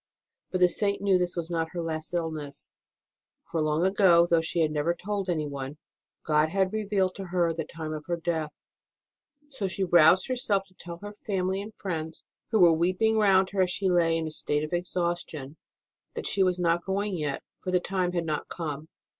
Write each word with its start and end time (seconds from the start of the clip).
But 0.49 0.61
the 0.61 0.67
Saint 0.67 0.99
knew 0.99 1.19
this 1.19 1.35
was 1.35 1.51
not 1.51 1.73
her 1.73 1.81
last 1.83 2.11
illness, 2.11 2.71
for 3.51 3.61
long 3.61 3.85
ago 3.85 4.25
though 4.25 4.41
she 4.41 4.61
had 4.61 4.71
never 4.71 4.95
told 4.95 5.29
anyone 5.29 5.77
God 6.25 6.49
had 6.49 6.73
revealed 6.73 7.13
to 7.17 7.25
her 7.25 7.53
the 7.53 7.65
time 7.65 7.93
of 7.93 8.05
her 8.07 8.17
death; 8.17 8.63
so 9.51 9.67
she 9.67 9.83
roused 9.83 10.27
herself 10.27 10.63
to 10.69 10.73
tell 10.79 10.97
her 11.03 11.13
family 11.13 11.61
and 11.61 11.75
friends, 11.75 12.25
who 12.49 12.59
were 12.61 12.73
weeping 12.73 13.19
round 13.19 13.51
her 13.51 13.61
as 13.61 13.69
she 13.69 13.89
lay 13.91 14.17
in 14.17 14.25
a 14.25 14.31
state 14.31 14.63
of 14.63 14.73
exhaustion, 14.73 15.55
that 16.15 16.25
she 16.25 16.41
was 16.41 16.57
not 16.57 16.83
going 16.83 17.15
yet, 17.15 17.43
for 17.63 17.69
the 17.69 17.79
time 17.79 18.13
had 18.13 18.25
not 18.25 18.47
come. 18.47 18.87